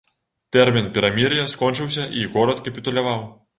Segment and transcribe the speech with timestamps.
[0.55, 3.25] Тэрмін перамір'я скончыўся, і горад капітуляваў.